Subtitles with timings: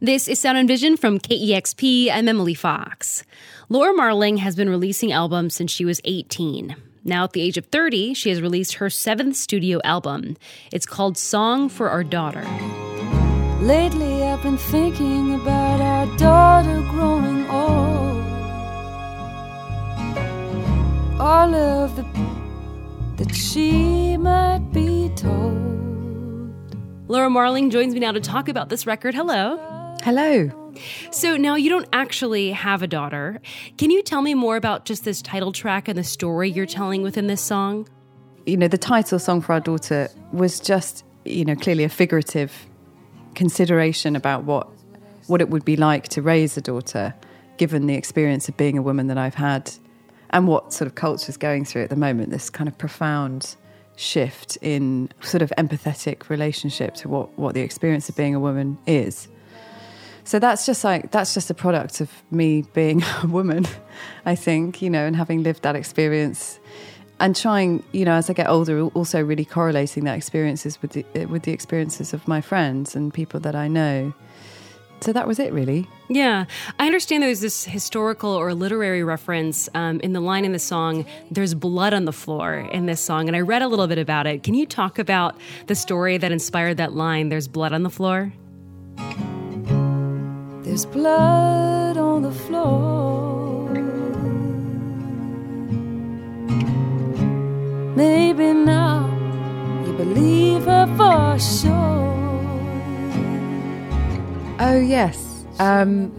[0.00, 2.08] This is Sound and Vision from KEXP.
[2.12, 3.24] I'm Emily Fox.
[3.68, 6.76] Laura Marling has been releasing albums since she was 18.
[7.02, 10.36] Now, at the age of 30, she has released her seventh studio album.
[10.70, 12.44] It's called Song for Our Daughter.
[13.60, 18.24] Lately, I've been thinking about our daughter growing old.
[21.20, 22.04] All of the
[23.16, 26.76] that she might be told.
[27.08, 29.16] Laura Marling joins me now to talk about this record.
[29.16, 29.77] Hello.
[30.02, 30.50] Hello.
[31.10, 33.40] So now you don't actually have a daughter.
[33.78, 37.02] Can you tell me more about just this title track and the story you're telling
[37.02, 37.88] within this song?
[38.46, 42.66] You know, the title Song for Our Daughter was just, you know, clearly a figurative
[43.34, 44.68] consideration about what
[45.26, 47.14] what it would be like to raise a daughter,
[47.58, 49.70] given the experience of being a woman that I've had
[50.30, 53.56] and what sort of culture is going through at the moment, this kind of profound
[53.96, 58.78] shift in sort of empathetic relationship to what, what the experience of being a woman
[58.86, 59.28] is.
[60.28, 63.66] So that's just like that's just a product of me being a woman,
[64.26, 66.60] I think, you know, and having lived that experience
[67.18, 71.24] and trying, you know, as I get older, also really correlating that experiences with the
[71.24, 74.12] with the experiences of my friends and people that I know.
[75.00, 75.88] So that was it, really.
[76.10, 76.44] Yeah,
[76.78, 81.06] I understand there's this historical or literary reference um, in the line in the song.
[81.30, 84.26] There's blood on the floor in this song, and I read a little bit about
[84.26, 84.42] it.
[84.42, 87.30] Can you talk about the story that inspired that line?
[87.30, 88.34] There's blood on the floor.
[90.78, 93.68] There's blood on the floor.
[97.96, 99.08] Maybe now
[99.84, 101.72] you believe her for sure.
[104.60, 105.44] Oh, yes.
[105.58, 106.14] Um,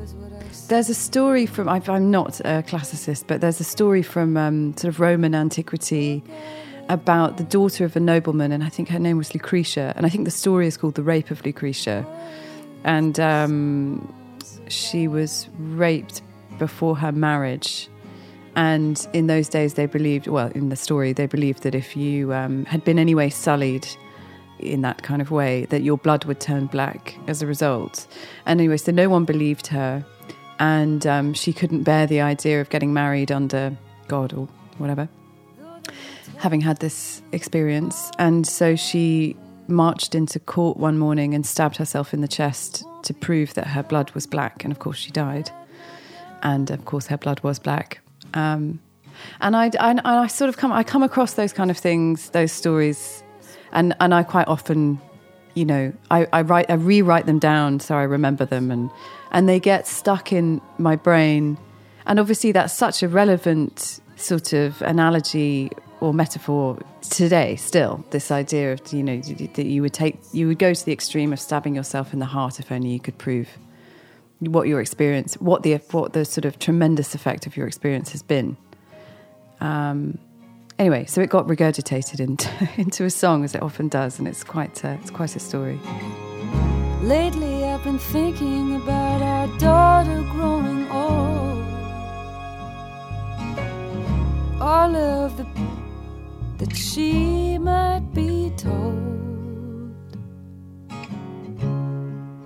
[0.68, 4.94] there's a story from, I'm not a classicist, but there's a story from um, sort
[4.94, 6.22] of Roman antiquity
[6.90, 9.94] about the daughter of a nobleman, and I think her name was Lucretia.
[9.96, 12.06] And I think the story is called The Rape of Lucretia.
[12.84, 14.14] And um,
[14.70, 16.22] she was raped
[16.58, 17.90] before her marriage.
[18.56, 22.34] And in those days, they believed, well, in the story, they believed that if you
[22.34, 23.88] um, had been anyway sullied
[24.60, 28.08] in that kind of way, that your blood would turn black as a result.
[28.46, 30.06] And anyway, so no one believed her.
[30.60, 33.78] And um, she couldn't bear the idea of getting married under
[34.10, 35.08] God or whatever,
[36.38, 38.12] having had this experience.
[38.20, 39.38] And so she
[39.68, 43.82] marched into court one morning and stabbed herself in the chest to prove that her
[43.82, 44.64] blood was black.
[44.64, 45.50] And of course, she died.
[46.44, 48.02] And of course, her blood was black.
[48.36, 48.80] Um,
[49.42, 52.52] and I, I, I sort of come, I come across those kind of things, those
[52.52, 53.24] stories,
[53.72, 55.02] and and I quite often,
[55.56, 58.92] you know, I, I write, I rewrite them down so I remember them, and
[59.32, 61.58] and they get stuck in my brain.
[62.06, 65.72] And obviously, that's such a relevant sort of analogy
[66.02, 70.60] or metaphor today still this idea of you know that you would take you would
[70.60, 73.50] go to the extreme of stabbing yourself in the heart if only you could prove
[74.40, 78.24] what your experience what the what the sort of tremendous effect of your experience has
[78.24, 78.56] been.
[79.60, 80.18] Um,
[80.78, 84.44] anyway so it got regurgitated into into a song as it often does and it's
[84.44, 85.80] quite a, it's quite a story.
[87.02, 91.40] Lately i've been thinking about our daughter growing old.
[94.62, 95.46] All of the
[96.60, 100.18] that she might be told.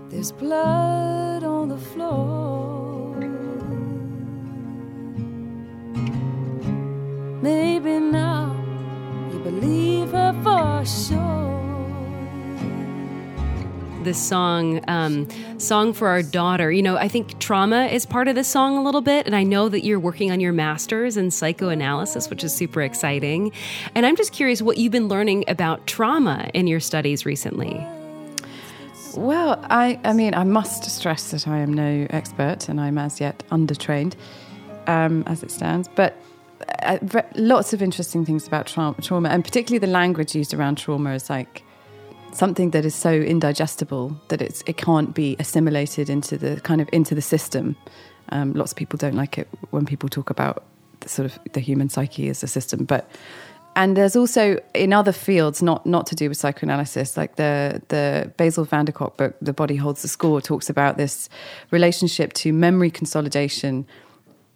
[0.09, 2.72] There's blood on the floor.
[14.13, 15.27] This song, um,
[15.59, 16.71] Song for Our Daughter.
[16.71, 19.41] You know, I think trauma is part of this song a little bit, and I
[19.41, 23.51] know that you're working on your master's in psychoanalysis, which is super exciting.
[23.95, 27.83] And I'm just curious what you've been learning about trauma in your studies recently.
[29.17, 33.19] Well, I, I mean, I must stress that I am no expert and I'm as
[33.19, 34.13] yet undertrained
[34.85, 35.87] um, as it stands.
[35.87, 36.21] But
[36.83, 36.99] uh,
[37.33, 41.31] lots of interesting things about tra- trauma, and particularly the language used around trauma is
[41.31, 41.63] like
[42.33, 46.89] something that is so indigestible that it's it can't be assimilated into the kind of
[46.91, 47.75] into the system.
[48.29, 50.63] Um, lots of people don't like it when people talk about
[51.01, 53.09] the sort of the human psyche as a system, but
[53.75, 58.31] and there's also in other fields, not not to do with psychoanalysis, like the the
[58.37, 61.29] Bessel van der Kolk book, "The Body Holds the Score," talks about this
[61.71, 63.85] relationship to memory consolidation,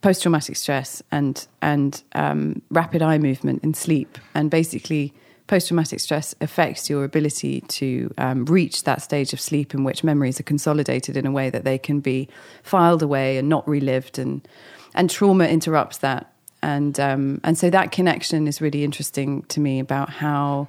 [0.01, 5.13] post traumatic stress, and and um, rapid eye movement in sleep, and basically
[5.47, 10.03] post traumatic stress affects your ability to um, reach that stage of sleep in which
[10.03, 12.27] memories are consolidated in a way that they can be
[12.63, 14.47] filed away and not relived, and
[14.94, 19.79] and trauma interrupts that, and um, and so that connection is really interesting to me
[19.79, 20.67] about how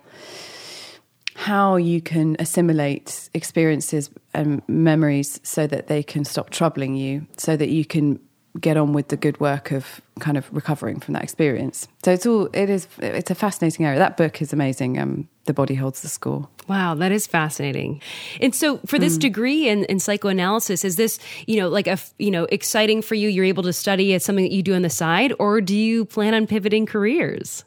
[1.34, 7.56] how you can assimilate experiences and memories so that they can stop troubling you, so
[7.56, 8.18] that you can
[8.60, 11.88] get on with the good work of kind of recovering from that experience.
[12.04, 13.98] So it's all it is it's a fascinating area.
[13.98, 14.98] That book is amazing.
[14.98, 16.48] Um, the body holds the score.
[16.68, 18.02] Wow, that is fascinating.
[18.40, 19.20] And so for this mm.
[19.20, 23.30] degree in, in, psychoanalysis, is this, you know, like a, you know, exciting for you?
[23.30, 26.04] You're able to study as something that you do on the side, or do you
[26.04, 27.64] plan on pivoting careers?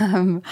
[0.00, 0.42] Um,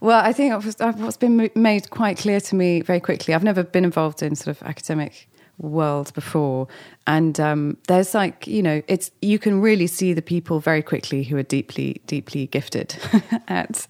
[0.00, 3.34] well, I think what's been made quite clear to me very quickly.
[3.34, 5.28] I've never been involved in sort of academic
[5.62, 6.68] world before.
[7.06, 11.22] And um, there's like you know it's you can really see the people very quickly
[11.24, 12.96] who are deeply deeply gifted
[13.48, 13.86] at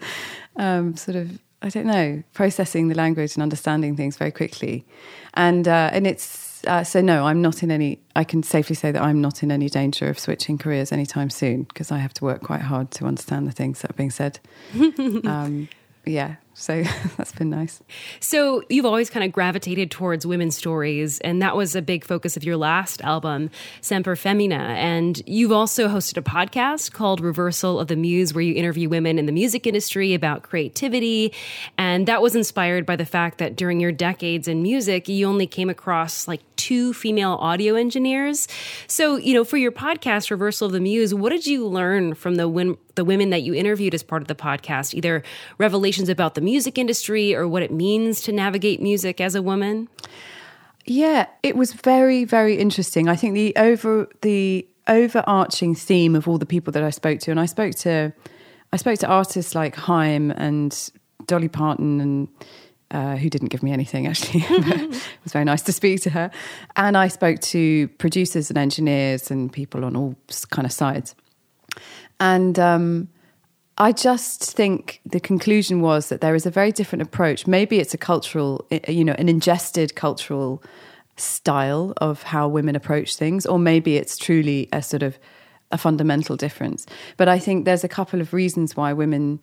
[0.56, 4.84] um, sort of I don't know processing the language and understanding things very quickly.
[5.34, 8.92] And uh, and it's uh, so no I'm not in any I can safely say
[8.92, 12.24] that I'm not in any danger of switching careers anytime soon because I have to
[12.24, 14.38] work quite hard to understand the things that are being said.
[15.24, 15.68] Um,
[16.04, 16.82] yeah so
[17.16, 17.82] that's been nice.
[18.20, 22.36] So you've always kind of gravitated towards women's stories, and that was a big focus
[22.36, 23.50] of your last album,
[23.80, 24.74] Semper Femina.
[24.76, 29.18] And you've also hosted a podcast called Reversal of the Muse, where you interview women
[29.18, 31.32] in the music industry about creativity.
[31.78, 35.46] And that was inspired by the fact that during your decades in music, you only
[35.46, 38.46] came across like two female audio engineers.
[38.86, 42.36] So, you know, for your podcast, Reversal of the Muse, what did you learn from
[42.36, 44.94] the, win- the women that you interviewed as part of the podcast?
[44.94, 45.24] Either
[45.58, 49.88] revelations about the music industry or what it means to navigate music as a woman?
[50.84, 53.08] Yeah, it was very, very interesting.
[53.08, 57.30] I think the over the overarching theme of all the people that I spoke to,
[57.30, 58.12] and I spoke to,
[58.72, 60.90] I spoke to artists like Haim and
[61.26, 62.28] Dolly Parton, and
[62.90, 64.44] uh, who didn't give me anything actually.
[64.48, 66.30] it was very nice to speak to her,
[66.74, 70.16] and I spoke to producers and engineers and people on all
[70.50, 71.14] kind of sides,
[72.18, 73.08] and um,
[73.78, 77.46] I just think the conclusion was that there is a very different approach.
[77.46, 80.62] Maybe it's a cultural, eh, eh, you know, an ingested cultural
[81.16, 85.18] style of how women approach things, or maybe it's truly a sort of
[85.70, 86.84] a fundamental difference.
[87.16, 89.42] But I think there's a couple of reasons why women,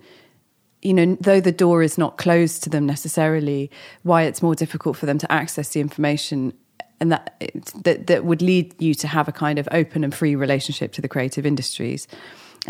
[0.83, 3.71] you know, though the door is not closed to them necessarily,
[4.03, 7.41] why it's more difficult for them to access the information eh, and that
[7.83, 11.01] that that would lead you to have a kind of open and free relationship to
[11.01, 12.07] the creative industries.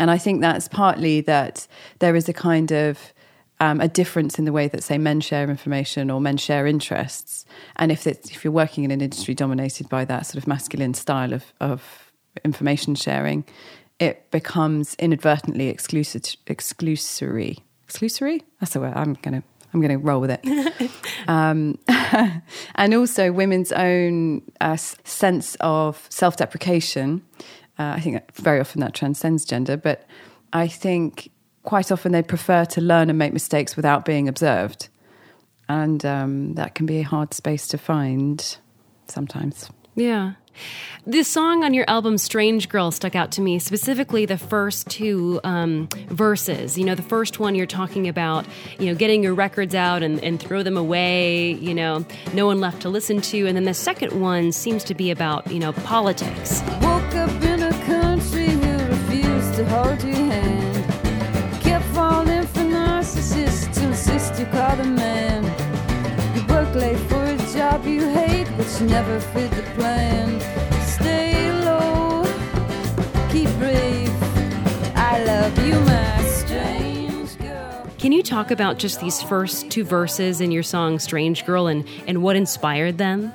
[0.00, 1.68] And I think that's partly that
[1.98, 3.12] there is a kind of
[3.60, 7.44] um, a difference in the way that, say, men share information or men share interests.
[7.76, 10.94] And if it's, if you're working in an industry dominated by that sort of masculine
[10.94, 12.10] style of, of
[12.46, 13.44] information sharing,
[13.98, 17.58] it becomes inadvertently exclusive, exclusory.
[17.86, 18.40] Exclusory?
[18.58, 18.94] That's the word.
[18.96, 20.90] I'm going to I'm going to roll with it.
[21.28, 21.78] um,
[22.74, 27.22] and also women's own uh, sense of self deprecation
[27.80, 30.04] uh, I think very often that transcends gender, but
[30.52, 31.30] I think
[31.62, 34.90] quite often they prefer to learn and make mistakes without being observed.
[35.66, 38.58] And um, that can be a hard space to find
[39.06, 39.70] sometimes.
[39.94, 40.32] Yeah.
[41.06, 45.40] This song on your album, Strange Girl, stuck out to me, specifically the first two
[45.44, 46.76] um, verses.
[46.76, 48.44] You know, the first one you're talking about,
[48.78, 52.04] you know, getting your records out and, and throw them away, you know,
[52.34, 53.46] no one left to listen to.
[53.46, 56.62] And then the second one seems to be about, you know, politics.
[56.82, 57.09] Woke
[68.80, 70.40] hate, never fit the plan.
[70.82, 72.24] Stay low,
[73.30, 74.10] keep brave.
[74.96, 77.90] I love you, my strange girl.
[77.98, 81.86] Can you talk about just these first two verses in your song Strange Girl and,
[82.06, 83.32] and what inspired them?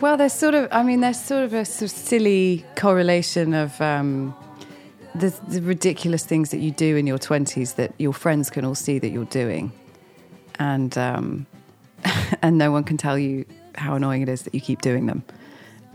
[0.00, 3.80] Well, there's sort of, I mean, there's sort of a sort of silly correlation of
[3.80, 4.34] um,
[5.14, 8.74] the, the, ridiculous things that you do in your 20s that your friends can all
[8.74, 9.70] see that you're doing.
[10.58, 11.46] And, um,
[12.42, 15.24] and no one can tell you how annoying it is that you keep doing them.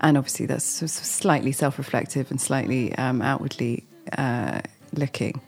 [0.01, 3.86] And obviously, that's slightly self reflective and slightly um, outwardly
[4.17, 4.62] uh,
[4.93, 5.41] looking.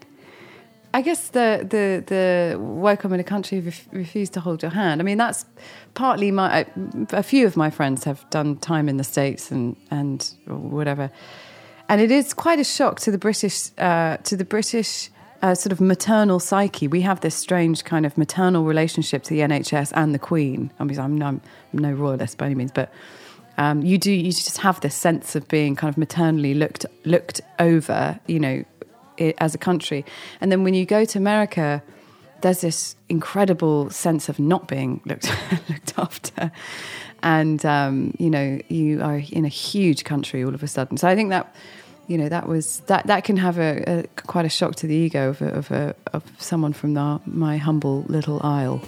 [0.92, 5.02] I guess the the the welcome in a country ref, refused to hold your hand.
[5.02, 5.46] I mean, that's
[5.94, 6.66] partly my.
[7.12, 11.12] A few of my friends have done time in the states and and whatever,
[11.88, 15.72] and it is quite a shock to the British uh, to the British uh, sort
[15.72, 16.88] of maternal psyche.
[16.88, 20.72] We have this strange kind of maternal relationship to the NHS and the Queen.
[20.80, 21.42] I mean, I'm no, I'm
[21.74, 22.92] no royalist by any means, but.
[23.58, 24.10] Um, you do.
[24.10, 28.18] You just have this sense of being kind of maternally looked looked over.
[28.26, 28.64] You know,
[29.20, 30.06] as a country.
[30.42, 31.84] And then when you go to America,
[32.42, 35.30] there's this incredible sense of not being looked
[35.70, 36.52] looked after,
[37.22, 40.98] and um, you know you are in a huge country all of a sudden.
[40.98, 41.54] So I think that
[42.10, 44.96] you know that was that that can have a, a quite a shock to the
[44.96, 48.82] ego of a, of, a, of someone from the, my humble little isle.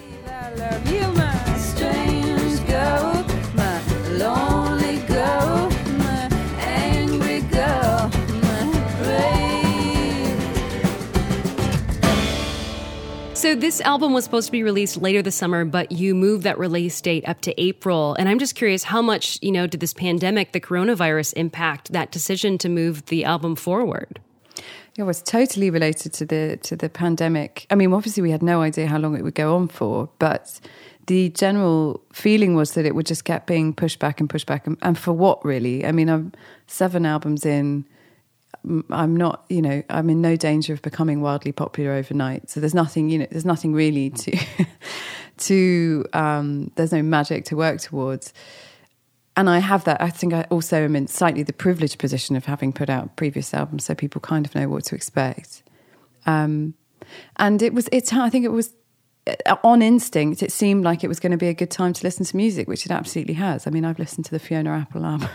[13.42, 16.60] So this album was supposed to be released later this summer, but you moved that
[16.60, 18.14] release date up to April.
[18.14, 22.12] And I'm just curious, how much, you know, did this pandemic, the coronavirus, impact that
[22.12, 24.20] decision to move the album forward?
[24.96, 27.66] It was totally related to the to the pandemic.
[27.68, 30.60] I mean, obviously we had no idea how long it would go on for, but
[31.08, 34.68] the general feeling was that it would just keep being pushed back and pushed back,
[34.68, 35.84] and, and for what really?
[35.84, 36.30] I mean, I'm
[36.68, 37.86] seven albums in.
[38.90, 42.48] I'm not, you know, I'm in no danger of becoming wildly popular overnight.
[42.48, 44.38] So there's nothing, you know, there's nothing really to,
[45.38, 48.32] to, um, there's no magic to work towards.
[49.36, 50.00] And I have that.
[50.00, 53.52] I think I also am in slightly the privileged position of having put out previous
[53.52, 55.62] albums, so people kind of know what to expect.
[56.26, 56.74] Um,
[57.36, 58.72] and it was, it's, I think it was
[59.26, 62.04] uh, on instinct, it seemed like it was going to be a good time to
[62.04, 63.66] listen to music, which it absolutely has.
[63.66, 65.28] I mean, I've listened to the Fiona Apple album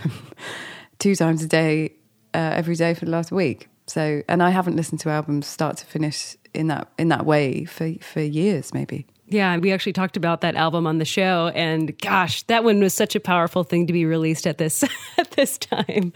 [1.00, 1.93] two times a day
[2.38, 3.67] uh, every day for the last week.
[3.88, 7.65] So, and I haven't listened to albums start to finish in that in that way
[7.65, 9.08] for for years, maybe.
[9.29, 12.93] Yeah, we actually talked about that album on the show, and gosh, that one was
[12.93, 14.86] such a powerful thing to be released at this
[15.17, 16.13] at this time.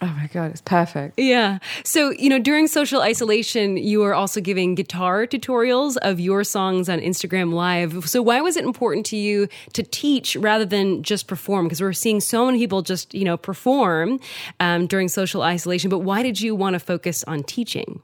[0.00, 1.18] Oh my god, it's perfect.
[1.18, 1.58] Yeah.
[1.82, 6.88] So you know, during social isolation, you were also giving guitar tutorials of your songs
[6.88, 8.08] on Instagram Live.
[8.08, 11.66] So why was it important to you to teach rather than just perform?
[11.66, 14.20] Because we're seeing so many people just you know perform
[14.60, 18.00] um, during social isolation, but why did you want to focus on teaching?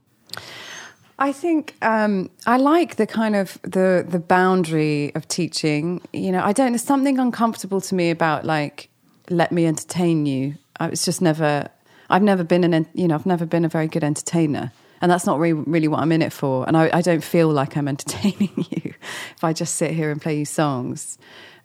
[1.21, 6.00] I think um, I like the kind of the the boundary of teaching.
[6.15, 6.73] You know, I don't.
[6.73, 8.89] There's something uncomfortable to me about like
[9.29, 10.55] let me entertain you.
[10.79, 11.69] I was just never.
[12.09, 12.87] I've never been an.
[12.95, 14.73] You know, I've never been a very good entertainer,
[15.03, 16.67] and that's not really really what I'm in it for.
[16.67, 18.95] And I, I don't feel like I'm entertaining you
[19.37, 21.19] if I just sit here and play you songs.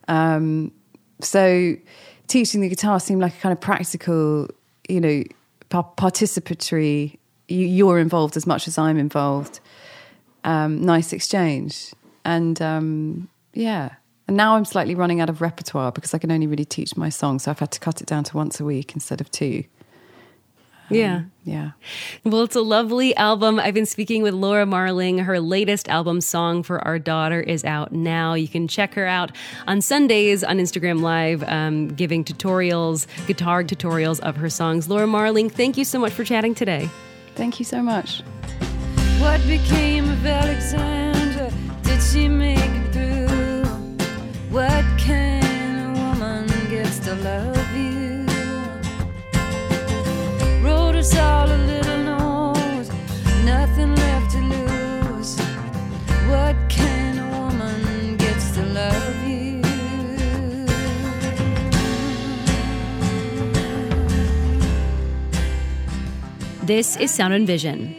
[0.10, 0.74] Um,
[1.22, 1.78] so,
[2.28, 4.50] teaching the guitar seemed like a kind of practical,
[4.90, 5.24] you know,
[5.70, 9.60] participatory you, are involved as much as I'm involved.
[10.44, 13.96] Um, nice exchange, and um, yeah.
[14.28, 17.10] And now I'm slightly running out of repertoire because I can only really teach my
[17.10, 17.38] song.
[17.40, 19.66] so I've had to cut it down to once a week instead of two.
[20.90, 21.22] Um, yeah.
[21.44, 21.72] Yeah.
[22.24, 23.60] Well, it's a lovely album.
[23.60, 25.20] I've been speaking with Laura Marling.
[25.20, 28.34] Her latest album, Song for Our Daughter, is out now.
[28.34, 29.32] You can check her out
[29.68, 34.90] on Sundays on Instagram Live, um, giving tutorials, guitar tutorials of her songs.
[34.90, 36.90] Laura Marling, thank you so much for chatting today.
[37.36, 38.24] Thank you so much.
[39.20, 41.52] What became of Alexandra?
[41.84, 43.66] Did she make it through?
[44.50, 48.26] What kind of woman gets to love you?
[50.64, 51.45] Wrote us all
[66.66, 67.96] This is Sound and Vision.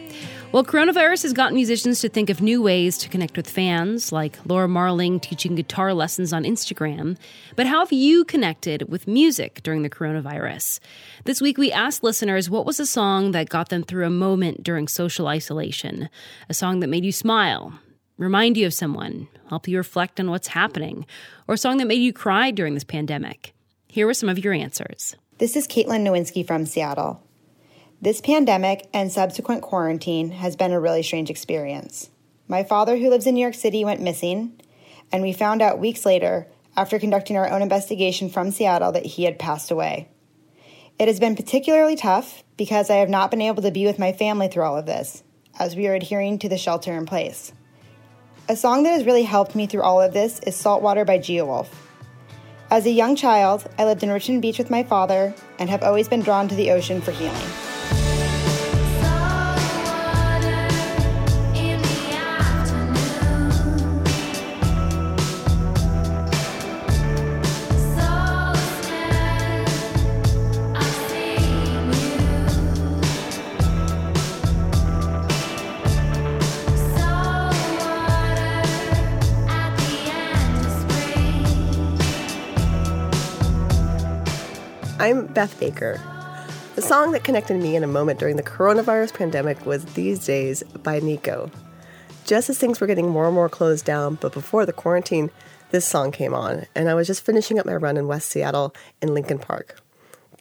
[0.51, 4.37] Well, coronavirus has gotten musicians to think of new ways to connect with fans, like
[4.45, 7.17] Laura Marling teaching guitar lessons on Instagram.
[7.55, 10.81] But how have you connected with music during the coronavirus?
[11.23, 14.63] This week, we asked listeners what was a song that got them through a moment
[14.63, 16.09] during social isolation,
[16.49, 17.79] a song that made you smile,
[18.17, 21.05] remind you of someone, help you reflect on what's happening,
[21.47, 23.53] or a song that made you cry during this pandemic.
[23.87, 25.15] Here were some of your answers.
[25.37, 27.23] This is Caitlin Nowinski from Seattle.
[27.99, 32.11] This pandemic and subsequent quarantine has been a really strange experience.
[32.47, 34.61] My father, who lives in New York City, went missing,
[35.11, 39.23] and we found out weeks later, after conducting our own investigation from Seattle, that he
[39.23, 40.09] had passed away.
[40.99, 44.13] It has been particularly tough because I have not been able to be with my
[44.13, 45.23] family through all of this,
[45.57, 47.51] as we are adhering to the shelter in place.
[48.47, 51.67] A song that has really helped me through all of this is Saltwater by Geowulf.
[52.69, 56.07] As a young child, I lived in Richmond Beach with my father and have always
[56.07, 57.66] been drawn to the ocean for healing.
[85.07, 86.01] I'm Beth Baker.
[86.75, 90.63] The song that connected me in a moment during the coronavirus pandemic was These Days
[90.83, 91.49] by Nico.
[92.25, 95.31] Just as things were getting more and more closed down, but before the quarantine,
[95.71, 98.75] this song came on, and I was just finishing up my run in West Seattle
[99.01, 99.81] in Lincoln Park.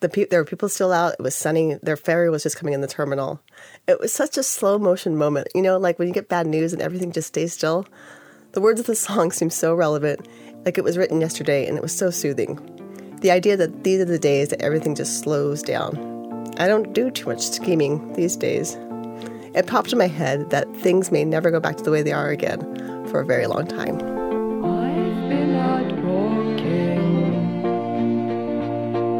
[0.01, 1.15] The pe- there were people still out.
[1.17, 1.79] It was sunny.
[1.81, 3.41] Their ferry was just coming in the terminal.
[3.87, 5.47] It was such a slow motion moment.
[5.55, 7.87] You know, like when you get bad news and everything just stays still.
[8.51, 10.27] The words of the song seem so relevant,
[10.65, 12.76] like it was written yesterday, and it was so soothing.
[13.21, 15.97] The idea that these are the days that everything just slows down.
[16.59, 18.77] I don't do too much scheming these days.
[19.55, 22.13] It popped in my head that things may never go back to the way they
[22.13, 22.61] are again
[23.09, 23.97] for a very long time.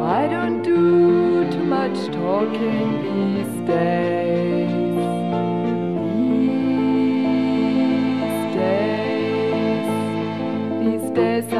[0.03, 4.26] I don't do too much talking these days.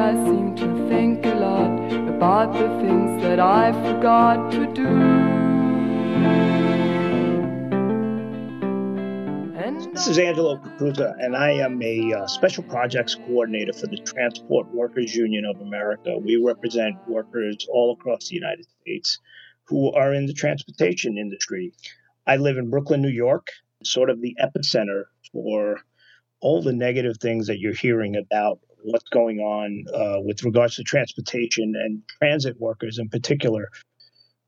[0.08, 4.88] I seem to think a lot about the things that I forgot to do.
[9.92, 14.72] This is Angelo Caputa, and I am a uh, special projects coordinator for the Transport
[14.72, 16.16] Workers Union of America.
[16.16, 19.18] We represent workers all across the United States
[19.64, 21.74] who are in the transportation industry.
[22.26, 23.48] I live in Brooklyn, New York,
[23.84, 25.82] sort of the epicenter for
[26.40, 30.82] all the negative things that you're hearing about what's going on uh, with regards to
[30.82, 33.68] transportation and transit workers in particular.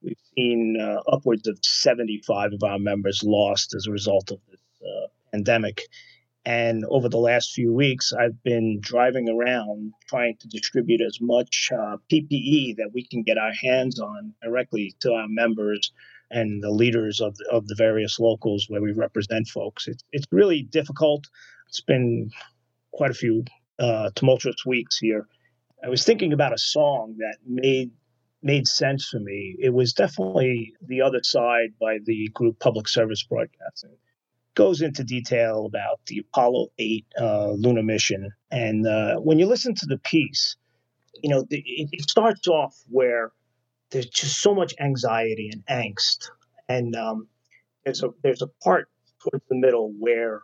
[0.02, 4.61] We've seen uh, upwards of 75 of our members lost as a result of this
[4.82, 5.82] uh, pandemic.
[6.47, 11.70] And over the last few weeks, I've been driving around trying to distribute as much
[11.70, 15.92] uh, PPE that we can get our hands on directly to our members
[16.30, 19.87] and the leaders of the, of the various locals where we represent folks.
[19.87, 21.28] It's, it's really difficult.
[21.68, 22.30] It's been
[22.92, 23.44] quite a few
[23.80, 25.26] uh, tumultuous weeks here.
[25.82, 27.90] I was thinking about a song that made
[28.42, 29.56] made sense for me.
[29.58, 33.96] It was definitely The Other Side by the group Public Service Broadcasting.
[34.54, 38.30] Goes into detail about the Apollo 8 uh, lunar mission.
[38.50, 40.56] And uh, when you listen to the piece,
[41.22, 43.32] you know, the, it, starts off where
[43.90, 46.30] there's just so much anxiety and angst.
[46.68, 47.28] And um,
[47.84, 48.88] there's, a, there's a part
[49.22, 50.42] towards the middle where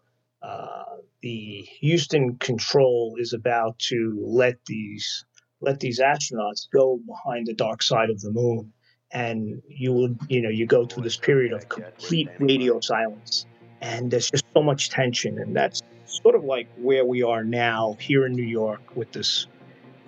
[1.27, 5.25] the Houston control is about to let these
[5.61, 8.73] let these astronauts go behind the dark side of the moon.
[9.13, 13.47] And you will you know you go through this period of complete radio silence.
[13.81, 15.39] And there's just so much tension.
[15.39, 19.49] And that's sort of like where we are now here in new york with this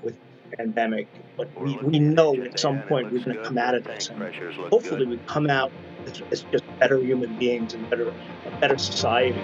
[0.05, 0.17] with
[0.57, 1.09] pandemic.
[1.37, 4.09] But we, we know at some point we're going to come out of this.
[4.09, 4.23] And
[4.71, 5.73] hopefully we come out
[6.07, 8.15] as, as just better human beings and better
[8.47, 9.43] a better society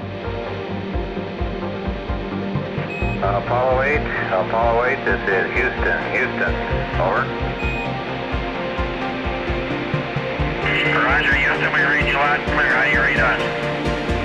[3.24, 3.96] Apollo 8,
[4.36, 6.52] Apollo 8, this is Houston, Houston,
[7.00, 7.24] over.
[10.92, 12.68] Roger, Houston, we read you loud and clear.
[12.68, 13.40] How do you read us?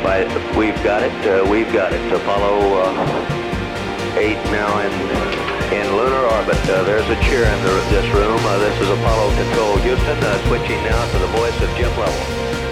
[0.04, 1.16] But we've got it.
[1.24, 2.04] Uh, we've got it.
[2.12, 4.92] Apollo uh, 8 now in
[5.72, 6.60] in lunar orbit.
[6.68, 8.40] Uh, there's a cheer in the, this room.
[8.44, 10.20] Uh, this is Apollo Control Houston.
[10.20, 12.69] Uh, switching now to the voice of Jim Lovell.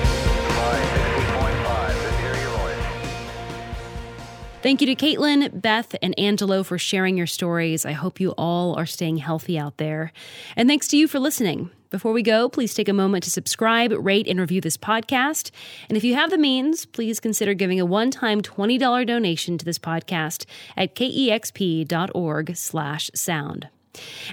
[4.63, 7.85] Thank you to Caitlin, Beth, and Angelo for sharing your stories.
[7.85, 10.11] I hope you all are staying healthy out there.
[10.55, 11.69] And thanks to you for listening.
[11.89, 15.51] Before we go, please take a moment to subscribe, rate, and review this podcast.
[15.87, 19.79] And if you have the means, please consider giving a one-time $20 donation to this
[19.79, 23.69] podcast at kexp.org slash sound.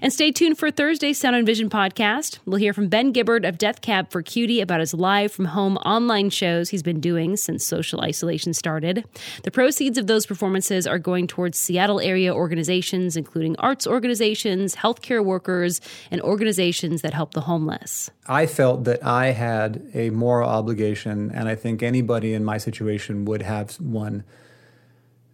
[0.02, 2.38] And stay tuned for Thursday's Sound and Vision podcast.
[2.46, 5.76] We'll hear from Ben Gibbard of Death Cab for Cutie about his live from home
[5.78, 9.04] online shows he's been doing since social isolation started.
[9.42, 15.24] The proceeds of those performances are going towards Seattle area organizations, including arts organizations, healthcare
[15.24, 18.10] workers, and organizations that help the homeless.
[18.26, 23.24] I felt that I had a moral obligation, and I think anybody in my situation
[23.24, 24.24] would have one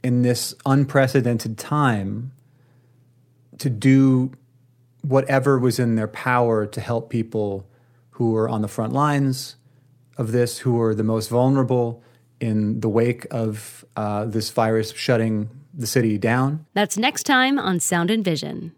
[0.02, 2.32] in this unprecedented time
[3.60, 4.32] to do
[5.02, 7.66] whatever was in their power to help people
[8.10, 9.56] who were on the front lines
[10.18, 12.02] of this, who were the most vulnerable
[12.40, 16.66] in the wake of uh, this virus shutting the city down.
[16.74, 18.72] That's next time on Sound and Vision.